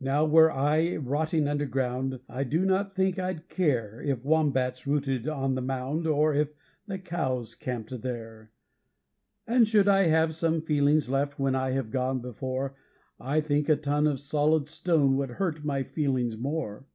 Now, 0.00 0.24
were 0.24 0.50
I 0.50 0.96
rotting 0.96 1.46
underground, 1.46 2.18
I 2.28 2.42
do 2.42 2.64
not 2.66 2.96
think 2.96 3.20
I'd 3.20 3.48
care 3.48 4.02
If 4.02 4.24
wombats 4.24 4.84
rooted 4.84 5.28
on 5.28 5.54
the 5.54 5.60
mound 5.62 6.08
or 6.08 6.34
if 6.34 6.48
the 6.88 6.98
cows 6.98 7.54
camped 7.54 8.02
there; 8.02 8.50
And 9.46 9.68
should 9.68 9.86
I 9.86 10.08
have 10.08 10.34
some 10.34 10.60
feelings 10.60 11.08
left 11.08 11.38
when 11.38 11.54
I 11.54 11.70
have 11.70 11.92
gone 11.92 12.18
before, 12.18 12.74
I 13.20 13.40
think 13.40 13.68
a 13.68 13.76
ton 13.76 14.08
of 14.08 14.18
solid 14.18 14.68
stone 14.68 15.16
would 15.18 15.30
hurt 15.30 15.64
my 15.64 15.84
feelings 15.84 16.36
more. 16.36 16.86